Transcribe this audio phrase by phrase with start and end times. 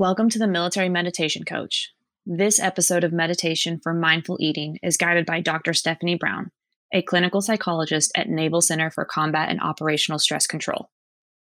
[0.00, 1.92] Welcome to the Military Meditation Coach.
[2.24, 5.74] This episode of Meditation for Mindful Eating is guided by Dr.
[5.74, 6.52] Stephanie Brown,
[6.90, 10.88] a clinical psychologist at Naval Center for Combat and Operational Stress Control.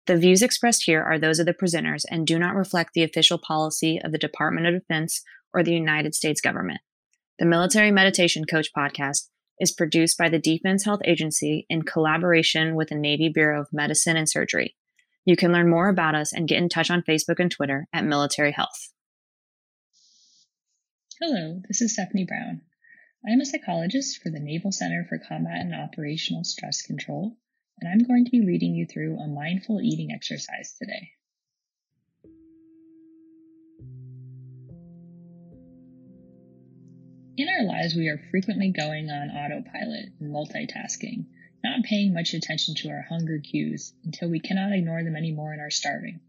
[0.07, 3.39] The views expressed here are those of the presenters and do not reflect the official
[3.39, 6.79] policy of the Department of Defense or the United States government.
[7.41, 12.91] The Military Meditation Coach podcast is produced by the Defense Health Agency in collaboration with
[12.91, 14.77] the Navy Bureau of Medicine and Surgery.
[15.27, 18.05] You can learn more about us and get in touch on Facebook and Twitter at
[18.05, 18.93] Military Health.
[21.19, 22.61] Hello, this is Stephanie Brown.
[23.27, 27.39] I am a psychologist for the Naval Center for Combat and Operational Stress Control,
[27.81, 31.13] and I'm going to be leading you through a mindful eating exercise today.
[37.39, 41.25] In our lives, we are frequently going on autopilot and multitasking,
[41.65, 45.63] not paying much attention to our hunger cues until we cannot ignore them anymore and
[45.63, 46.21] are starving.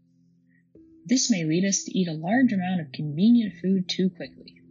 [1.04, 4.62] This may lead us to eat a large amount of convenient food too quickly.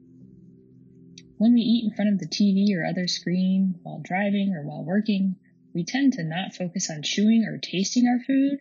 [1.37, 4.83] When we eat in front of the TV or other screen, while driving or while
[4.83, 5.35] working,
[5.73, 8.59] we tend to not focus on chewing or tasting our food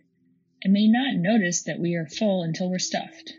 [0.62, 3.32] and may not notice that we are full until we're stuffed.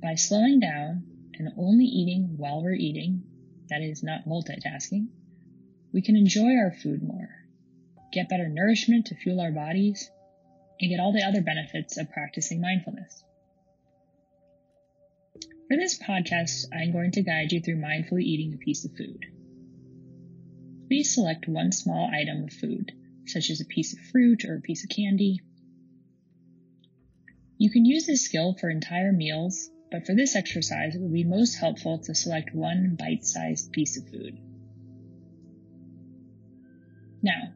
[0.00, 1.04] By slowing down
[1.34, 3.24] and only eating while we're eating,
[3.68, 5.08] that is not multitasking,
[5.92, 7.28] we can enjoy our food more,
[8.12, 10.10] get better nourishment to fuel our bodies,
[10.80, 13.22] and get all the other benefits of practicing mindfulness.
[15.68, 19.24] For this podcast, I'm going to guide you through mindfully eating a piece of food.
[20.88, 22.92] Please select one small item of food,
[23.26, 25.40] such as a piece of fruit or a piece of candy.
[27.58, 31.24] You can use this skill for entire meals, but for this exercise, it would be
[31.24, 34.38] most helpful to select one bite sized piece of food.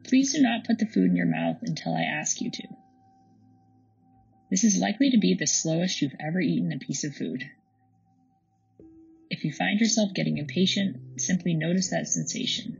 [0.07, 2.67] Please do not put the food in your mouth until I ask you to.
[4.49, 7.43] This is likely to be the slowest you've ever eaten a piece of food.
[9.29, 12.77] If you find yourself getting impatient, simply notice that sensation.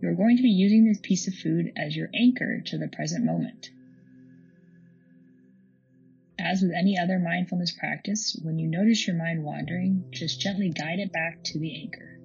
[0.00, 2.86] You are going to be using this piece of food as your anchor to the
[2.86, 3.70] present moment.
[6.38, 11.00] As with any other mindfulness practice, when you notice your mind wandering, just gently guide
[11.00, 12.15] it back to the anchor.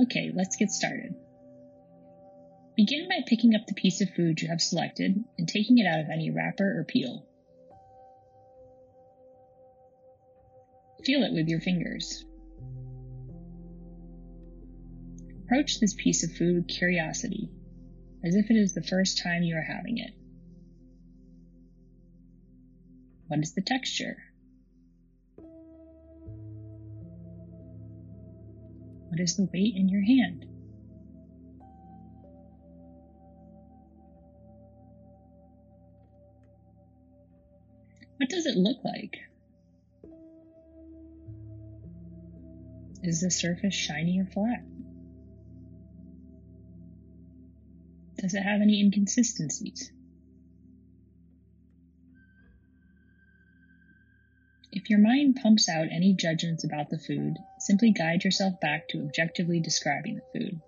[0.00, 1.14] Okay, let's get started.
[2.76, 6.00] Begin by picking up the piece of food you have selected and taking it out
[6.00, 7.24] of any wrapper or peel.
[11.04, 12.24] Feel it with your fingers.
[15.44, 17.50] Approach this piece of food with curiosity,
[18.24, 20.10] as if it is the first time you are having it.
[23.28, 24.16] What is the texture?
[29.14, 30.44] What is the weight in your hand?
[38.16, 39.20] What does it look like?
[43.04, 44.64] Is the surface shiny or flat?
[48.18, 49.92] Does it have any inconsistencies?
[54.84, 59.00] If your mind pumps out any judgments about the food, simply guide yourself back to
[59.00, 60.60] objectively describing the food.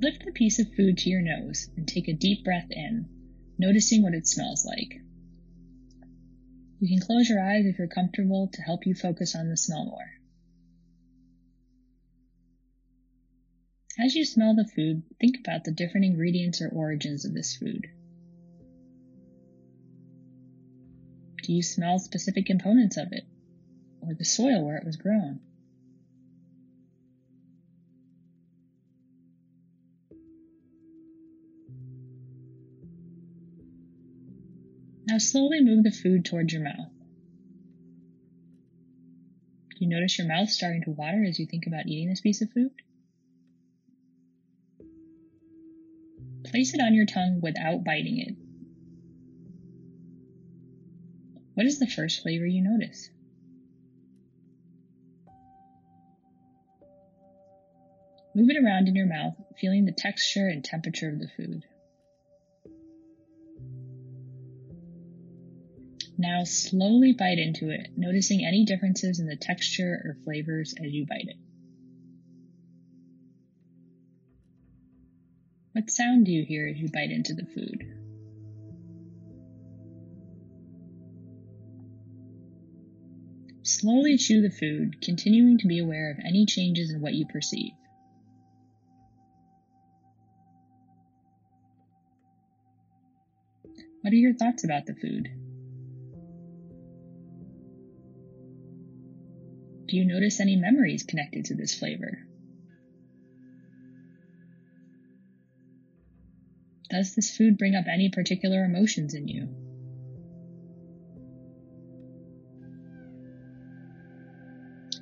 [0.00, 3.06] Lift the piece of food to your nose and take a deep breath in,
[3.58, 5.02] noticing what it smells like.
[6.80, 9.84] You can close your eyes if you're comfortable to help you focus on the smell
[9.84, 10.21] more.
[13.98, 17.88] As you smell the food, think about the different ingredients or origins of this food.
[21.42, 23.26] Do you smell specific components of it,
[24.00, 25.40] or the soil where it was grown?
[35.06, 36.92] Now slowly move the food towards your mouth.
[39.76, 42.40] Do you notice your mouth starting to water as you think about eating this piece
[42.40, 42.72] of food?
[46.52, 48.36] Place it on your tongue without biting it.
[51.54, 53.08] What is the first flavor you notice?
[58.34, 61.64] Move it around in your mouth, feeling the texture and temperature of the food.
[66.18, 71.06] Now slowly bite into it, noticing any differences in the texture or flavors as you
[71.06, 71.36] bite it.
[75.72, 77.92] What sound do you hear as you bite into the food?
[83.62, 87.72] Slowly chew the food, continuing to be aware of any changes in what you perceive.
[94.02, 95.30] What are your thoughts about the food?
[99.86, 102.26] Do you notice any memories connected to this flavor?
[106.92, 109.48] Does this food bring up any particular emotions in you?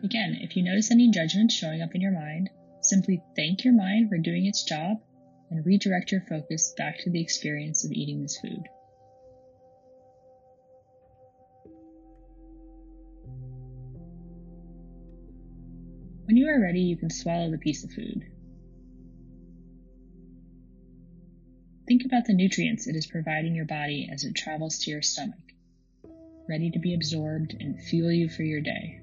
[0.04, 2.48] Again, if you notice any judgments showing up in your mind,
[2.80, 4.98] simply thank your mind for doing its job
[5.50, 8.62] and redirect your focus back to the experience of eating this food.
[16.26, 18.30] When you are ready, you can swallow the piece of food.
[21.90, 25.40] Think about the nutrients it is providing your body as it travels to your stomach,
[26.48, 29.00] ready to be absorbed and fuel you for your day.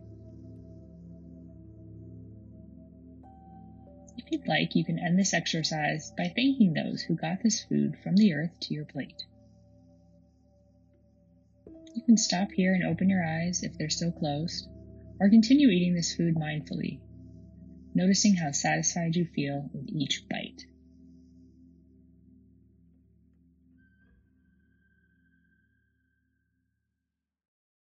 [4.16, 7.98] If you'd like, you can end this exercise by thanking those who got this food
[8.02, 9.22] from the earth to your plate.
[11.94, 14.70] You can stop here and open your eyes if they're still closed,
[15.20, 17.02] or continue eating this food mindfully,
[17.94, 20.64] noticing how satisfied you feel with each bite.